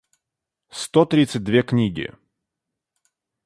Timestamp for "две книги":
1.43-2.15